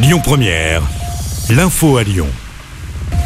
Lyon 0.00 0.20
Première, 0.22 0.82
l'info 1.50 1.96
à 1.96 2.04
Lyon. 2.04 2.28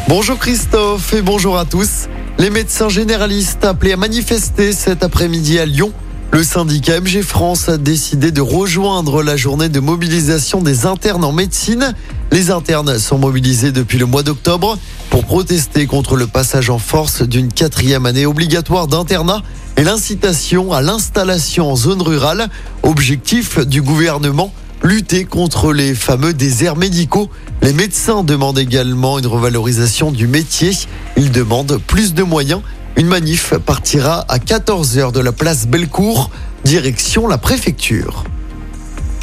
Bonjour 0.07 0.39
Christophe 0.39 1.13
et 1.13 1.21
bonjour 1.21 1.59
à 1.59 1.65
tous. 1.65 2.07
Les 2.39 2.49
médecins 2.49 2.89
généralistes 2.89 3.63
appelés 3.63 3.93
à 3.93 3.97
manifester 3.97 4.73
cet 4.73 5.03
après-midi 5.03 5.59
à 5.59 5.67
Lyon. 5.67 5.93
Le 6.31 6.43
syndicat 6.43 6.99
MG 6.99 7.21
France 7.21 7.69
a 7.69 7.77
décidé 7.77 8.31
de 8.31 8.41
rejoindre 8.41 9.21
la 9.21 9.37
journée 9.37 9.69
de 9.69 9.79
mobilisation 9.79 10.63
des 10.63 10.87
internes 10.87 11.23
en 11.23 11.31
médecine. 11.31 11.93
Les 12.31 12.49
internes 12.49 12.97
sont 12.97 13.19
mobilisés 13.19 13.71
depuis 13.71 13.99
le 13.99 14.07
mois 14.07 14.23
d'octobre 14.23 14.79
pour 15.11 15.25
protester 15.25 15.85
contre 15.85 16.15
le 16.15 16.25
passage 16.25 16.71
en 16.71 16.79
force 16.79 17.21
d'une 17.21 17.53
quatrième 17.53 18.07
année 18.07 18.25
obligatoire 18.25 18.87
d'internat 18.87 19.43
et 19.77 19.83
l'incitation 19.83 20.73
à 20.73 20.81
l'installation 20.81 21.69
en 21.69 21.75
zone 21.75 22.01
rurale. 22.01 22.49
Objectif 22.81 23.59
du 23.59 23.83
gouvernement 23.83 24.51
lutter 24.83 25.23
contre 25.23 25.71
les 25.73 25.95
fameux 25.95 26.33
déserts 26.33 26.75
médicaux. 26.75 27.29
Les 27.61 27.73
médecins 27.73 28.23
demandent 28.23 28.59
également 28.59 29.17
une 29.17 29.27
revalorisation 29.27 30.11
du 30.11 30.27
métier. 30.27 30.71
Ils 31.17 31.31
demandent 31.31 31.79
plus 31.87 32.13
de 32.13 32.23
moyens. 32.23 32.61
Une 32.97 33.07
manif 33.07 33.53
partira 33.65 34.25
à 34.27 34.37
14h 34.37 35.11
de 35.11 35.19
la 35.19 35.31
place 35.31 35.67
Bellecour, 35.67 36.29
direction 36.63 37.27
la 37.27 37.37
préfecture. 37.37 38.25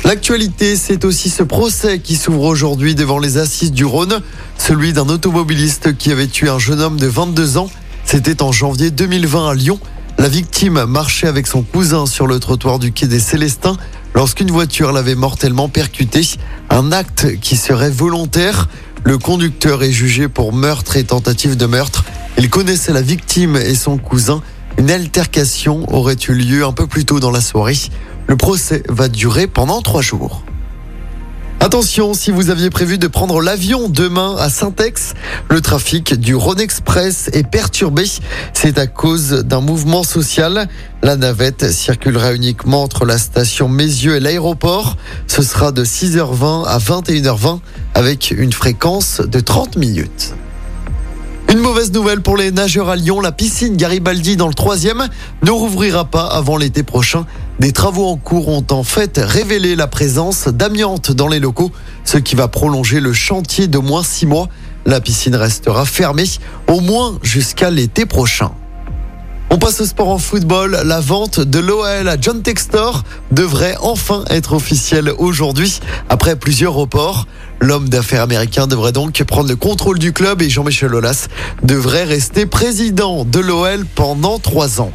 L'actualité, 0.04 0.76
c'est 0.76 1.04
aussi 1.04 1.28
ce 1.28 1.42
procès 1.42 1.98
qui 1.98 2.16
s'ouvre 2.16 2.44
aujourd'hui 2.44 2.94
devant 2.94 3.18
les 3.18 3.36
assises 3.36 3.70
du 3.70 3.84
Rhône, 3.84 4.22
celui 4.56 4.94
d'un 4.94 5.08
automobiliste 5.08 5.96
qui 5.96 6.10
avait 6.10 6.26
tué 6.26 6.48
un 6.48 6.58
jeune 6.58 6.80
homme 6.80 6.98
de 6.98 7.06
22 7.06 7.58
ans. 7.58 7.70
C'était 8.04 8.42
en 8.42 8.50
janvier 8.50 8.90
2020 8.90 9.50
à 9.50 9.54
Lyon. 9.54 9.78
La 10.18 10.28
victime 10.28 10.84
marchait 10.84 11.28
avec 11.28 11.46
son 11.46 11.62
cousin 11.62 12.06
sur 12.06 12.26
le 12.26 12.40
trottoir 12.40 12.78
du 12.78 12.92
quai 12.92 13.06
des 13.06 13.20
Célestins 13.20 13.76
lorsqu'une 14.14 14.50
voiture 14.50 14.92
l'avait 14.92 15.14
mortellement 15.14 15.68
percuté. 15.68 16.22
Un 16.68 16.92
acte 16.92 17.38
qui 17.40 17.56
serait 17.56 17.90
volontaire. 17.90 18.68
Le 19.04 19.18
conducteur 19.18 19.82
est 19.82 19.92
jugé 19.92 20.28
pour 20.28 20.52
meurtre 20.52 20.96
et 20.96 21.04
tentative 21.04 21.56
de 21.56 21.66
meurtre. 21.66 22.04
Il 22.38 22.50
connaissait 22.50 22.92
la 22.92 23.02
victime 23.02 23.56
et 23.56 23.74
son 23.74 23.98
cousin. 23.98 24.42
Une 24.78 24.90
altercation 24.90 25.84
aurait 25.92 26.16
eu 26.28 26.32
lieu 26.32 26.64
un 26.64 26.72
peu 26.72 26.86
plus 26.86 27.04
tôt 27.04 27.20
dans 27.20 27.30
la 27.30 27.40
soirée. 27.40 27.76
Le 28.26 28.36
procès 28.36 28.82
va 28.88 29.08
durer 29.08 29.46
pendant 29.46 29.82
trois 29.82 30.02
jours. 30.02 30.44
Attention, 31.62 32.14
si 32.14 32.30
vous 32.30 32.48
aviez 32.48 32.70
prévu 32.70 32.96
de 32.96 33.06
prendre 33.06 33.42
l'avion 33.42 33.90
demain 33.90 34.34
à 34.38 34.48
Saint-Ex, 34.48 35.12
le 35.50 35.60
trafic 35.60 36.14
du 36.14 36.34
Rhône 36.34 36.58
Express 36.58 37.28
est 37.34 37.46
perturbé. 37.46 38.04
C'est 38.54 38.78
à 38.78 38.86
cause 38.86 39.44
d'un 39.44 39.60
mouvement 39.60 40.02
social. 40.02 40.68
La 41.02 41.16
navette 41.16 41.70
circulera 41.70 42.32
uniquement 42.32 42.82
entre 42.82 43.04
la 43.04 43.18
station 43.18 43.68
Mézieux 43.68 44.16
et 44.16 44.20
l'aéroport. 44.20 44.96
Ce 45.26 45.42
sera 45.42 45.70
de 45.70 45.84
6h20 45.84 46.66
à 46.66 46.78
21h20 46.78 47.60
avec 47.92 48.30
une 48.30 48.54
fréquence 48.54 49.20
de 49.20 49.40
30 49.40 49.76
minutes. 49.76 50.32
Une 51.50 51.58
mauvaise 51.58 51.90
nouvelle 51.90 52.20
pour 52.20 52.36
les 52.36 52.52
nageurs 52.52 52.88
à 52.90 52.94
Lyon. 52.94 53.20
La 53.20 53.32
piscine 53.32 53.76
Garibaldi 53.76 54.36
dans 54.36 54.46
le 54.46 54.54
troisième 54.54 55.08
ne 55.42 55.50
rouvrira 55.50 56.04
pas 56.04 56.26
avant 56.26 56.56
l'été 56.56 56.84
prochain. 56.84 57.26
Des 57.58 57.72
travaux 57.72 58.06
en 58.06 58.16
cours 58.16 58.46
ont 58.46 58.64
en 58.70 58.84
fait 58.84 59.18
révélé 59.20 59.74
la 59.74 59.88
présence 59.88 60.46
d'amiante 60.46 61.10
dans 61.10 61.26
les 61.26 61.40
locaux, 61.40 61.72
ce 62.04 62.18
qui 62.18 62.36
va 62.36 62.46
prolonger 62.46 63.00
le 63.00 63.12
chantier 63.12 63.66
de 63.66 63.78
moins 63.78 64.04
six 64.04 64.26
mois. 64.26 64.48
La 64.86 65.00
piscine 65.00 65.34
restera 65.34 65.84
fermée 65.86 66.22
au 66.68 66.78
moins 66.78 67.18
jusqu'à 67.20 67.70
l'été 67.70 68.06
prochain. 68.06 68.52
On 69.52 69.58
passe 69.58 69.80
au 69.80 69.84
sport 69.84 70.10
en 70.10 70.18
football. 70.18 70.78
La 70.84 71.00
vente 71.00 71.40
de 71.40 71.58
l'OL 71.58 72.08
à 72.08 72.16
John 72.20 72.40
Textor 72.40 73.02
devrait 73.32 73.76
enfin 73.80 74.24
être 74.30 74.52
officielle 74.52 75.12
aujourd'hui 75.18 75.80
après 76.08 76.36
plusieurs 76.36 76.72
reports. 76.72 77.26
L'homme 77.58 77.88
d'affaires 77.88 78.22
américain 78.22 78.68
devrait 78.68 78.92
donc 78.92 79.20
prendre 79.24 79.48
le 79.48 79.56
contrôle 79.56 79.98
du 79.98 80.12
club 80.12 80.40
et 80.40 80.48
Jean-Michel 80.48 80.94
Aulas 80.94 81.26
devrait 81.64 82.04
rester 82.04 82.46
président 82.46 83.24
de 83.24 83.40
l'OL 83.40 83.84
pendant 83.96 84.38
trois 84.38 84.80
ans. 84.80 84.92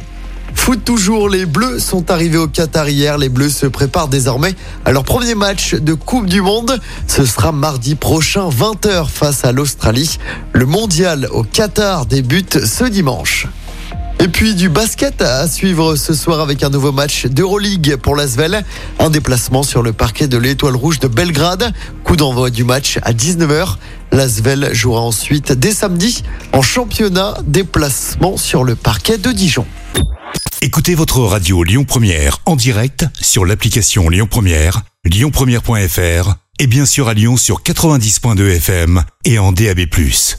Foot 0.54 0.82
toujours, 0.86 1.28
les 1.28 1.44
Bleus 1.44 1.78
sont 1.78 2.10
arrivés 2.10 2.38
au 2.38 2.48
Qatar 2.48 2.88
hier. 2.88 3.18
Les 3.18 3.28
Bleus 3.28 3.50
se 3.50 3.66
préparent 3.66 4.08
désormais 4.08 4.54
à 4.86 4.90
leur 4.90 5.04
premier 5.04 5.34
match 5.34 5.74
de 5.74 5.92
Coupe 5.92 6.26
du 6.26 6.40
Monde. 6.40 6.80
Ce 7.06 7.26
sera 7.26 7.52
mardi 7.52 7.94
prochain, 7.94 8.48
20h 8.48 9.06
face 9.06 9.44
à 9.44 9.52
l'Australie. 9.52 10.18
Le 10.54 10.64
mondial 10.64 11.28
au 11.30 11.42
Qatar 11.42 12.06
débute 12.06 12.64
ce 12.64 12.84
dimanche. 12.84 13.48
Et 14.26 14.28
puis 14.28 14.56
du 14.56 14.68
basket 14.68 15.22
à 15.22 15.46
suivre 15.46 15.94
ce 15.94 16.12
soir 16.12 16.40
avec 16.40 16.64
un 16.64 16.68
nouveau 16.68 16.90
match 16.90 17.26
d'Euroleague 17.26 17.94
pour 17.94 18.16
l'Asvel. 18.16 18.64
Un 18.98 19.08
déplacement 19.08 19.62
sur 19.62 19.84
le 19.84 19.92
parquet 19.92 20.26
de 20.26 20.36
l'Étoile 20.36 20.74
Rouge 20.74 20.98
de 20.98 21.06
Belgrade. 21.06 21.72
Coup 22.02 22.16
d'envoi 22.16 22.50
du 22.50 22.64
match 22.64 22.98
à 23.02 23.12
19h. 23.12 23.76
L'Asvel 24.10 24.70
jouera 24.74 25.00
ensuite 25.00 25.52
dès 25.52 25.70
samedi 25.70 26.24
en 26.52 26.60
championnat 26.60 27.36
déplacement 27.46 28.36
sur 28.36 28.64
le 28.64 28.74
parquet 28.74 29.16
de 29.16 29.30
Dijon. 29.30 29.64
Écoutez 30.60 30.96
votre 30.96 31.20
radio 31.20 31.62
Lyon 31.62 31.84
Première 31.84 32.38
en 32.46 32.56
direct 32.56 33.06
sur 33.20 33.44
l'application 33.44 34.08
Lyon 34.08 34.26
Première, 34.28 34.82
lyonpremière.fr 35.04 36.34
et 36.58 36.66
bien 36.66 36.84
sûr 36.84 37.06
à 37.06 37.14
Lyon 37.14 37.36
sur 37.36 37.62
90.2 37.62 38.56
FM 38.56 39.04
et 39.24 39.38
en 39.38 39.52
DAB+. 39.52 39.82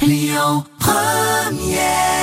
Lyon 0.02 0.66
Première 0.78 2.17